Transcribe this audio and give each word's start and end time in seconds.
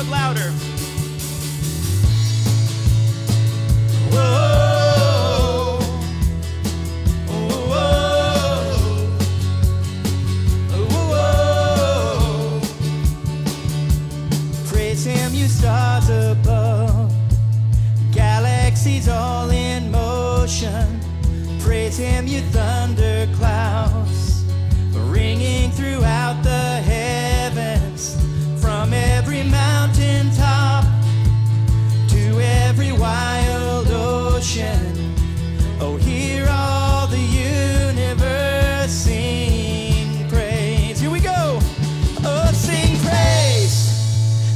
but 0.00 0.10
louder. 0.10 0.50
Whoa. 4.12 4.56
him, 15.06 15.32
you 15.32 15.48
stars 15.48 16.10
above. 16.10 17.10
Galaxies 18.12 19.08
all 19.08 19.48
in 19.48 19.90
motion. 19.90 21.00
Praise 21.58 21.96
him, 21.96 22.26
you 22.26 22.40
thunderclouds. 22.52 23.49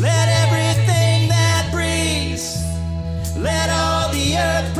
Let 0.00 0.28
everything 0.28 1.28
that 1.28 1.70
breathes, 1.72 2.62
let 3.36 3.68
all 3.68 4.12
the 4.12 4.36
earth 4.38 4.72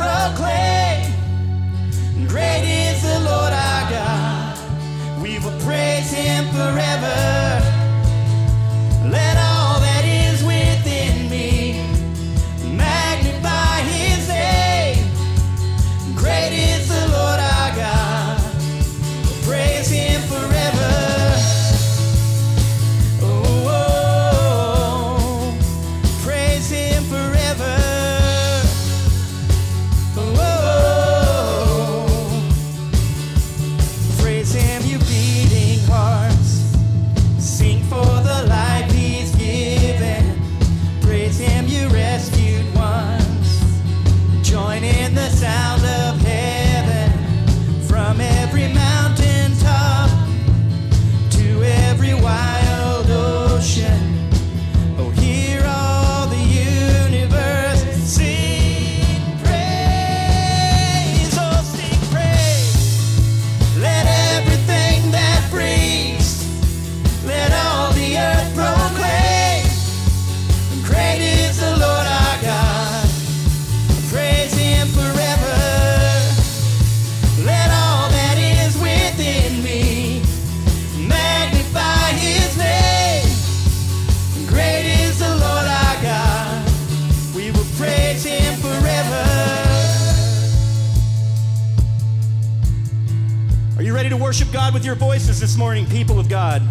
ready 94.09 94.17
to 94.17 94.23
worship 94.23 94.51
God 94.51 94.73
with 94.73 94.83
your 94.83 94.95
voices 94.95 95.39
this 95.39 95.55
morning, 95.55 95.85
people 95.85 96.17
of 96.17 96.27
God? 96.27 96.63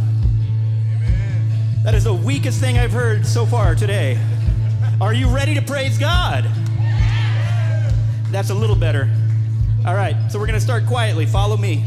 That 1.85 1.95
is 1.95 2.03
the 2.03 2.13
weakest 2.13 2.59
thing 2.59 2.79
I've 2.79 2.91
heard 2.91 3.25
so 3.25 3.47
far 3.47 3.77
today. 3.77 4.19
Are 5.01 5.15
you 5.15 5.29
ready 5.29 5.55
to 5.55 5.63
praise 5.63 5.99
God? 5.99 6.51
That's 8.33 8.51
a 8.51 8.55
little 8.55 8.75
better. 8.75 9.09
All 9.87 9.95
right, 9.95 10.17
so 10.29 10.41
we're 10.41 10.47
going 10.47 10.59
to 10.59 10.65
start 10.65 10.85
quietly. 10.87 11.27
Follow 11.27 11.57
me. 11.57 11.85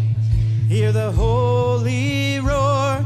Hear 0.69 0.93
the 0.93 1.11
holy 1.11 2.39
roar. 2.39 3.05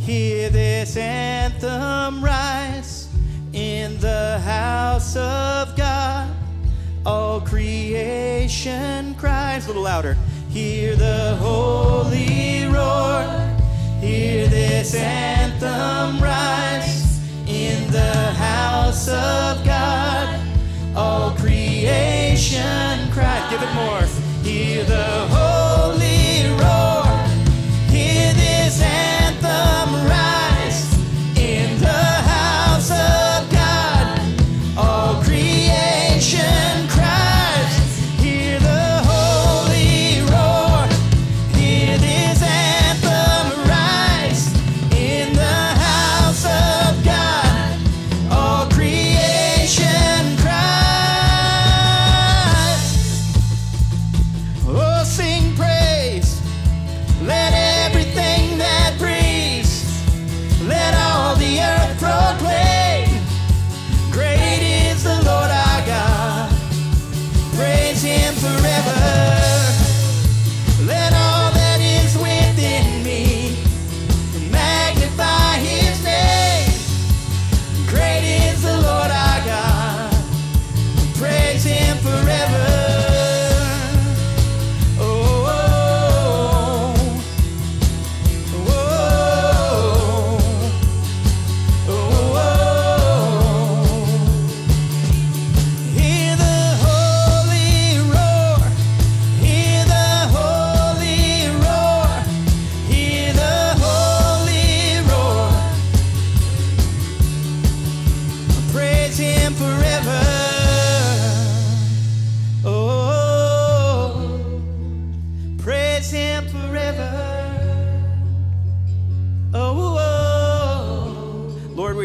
Hear 0.00 0.50
this 0.50 0.98
anthem 0.98 2.22
rise 2.22 3.08
in 3.54 3.98
the 4.00 4.38
house 4.40 5.16
of 5.16 5.74
God. 5.78 6.30
All 7.06 7.40
creation 7.40 8.29
cries. 9.16 9.64
A 9.64 9.68
little 9.68 9.82
louder. 9.82 10.16
Hear 10.48 10.96
the 10.96 11.36
holy 11.36 12.64
roar. 12.66 13.22
Hear 14.00 14.48
this 14.48 14.94
anthem 14.94 16.22
rise 16.22 17.20
in 17.46 17.90
the 17.90 18.14
house 18.32 19.08
of 19.08 19.64
God. 19.64 20.40
All 20.96 21.32
creation 21.32 23.10
cries. 23.12 23.50
Give 23.50 23.62
it 23.62 23.74
more. 23.74 24.19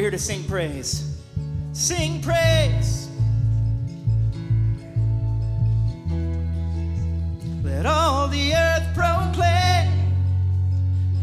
Here 0.05 0.11
to 0.11 0.19
sing 0.19 0.43
praise. 0.43 1.17
Sing 1.73 2.21
praise. 2.21 3.09
Let 7.63 7.87
all 7.87 8.27
the 8.27 8.53
earth 8.53 8.87
proclaim, 8.93 10.13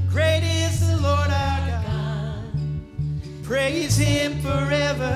Great 0.08 0.42
is 0.42 0.80
the 0.80 0.96
Lord 0.96 1.30
our 1.30 1.84
God. 1.84 3.44
Praise 3.44 3.96
him 3.96 4.40
forever. 4.40 5.14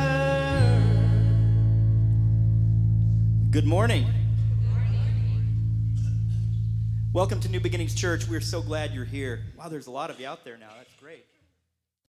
Good 3.51 3.67
morning. 3.67 4.07
Welcome 7.13 7.41
to 7.41 7.49
New 7.49 7.59
Beginnings 7.59 7.97
Church. 7.97 8.29
We're 8.29 8.41
so 8.41 8.63
glad 8.63 8.93
you're 8.93 9.05
here. 9.05 9.43
Wow, 9.59 9.71
there's 9.71 9.89
a 9.89 9.91
lot 9.91 10.11
of 10.11 10.21
you 10.21 10.29
out 10.29 10.45
there 10.45 10.57
now. 10.57 10.71
That's 10.79 10.95
great. 11.01 11.25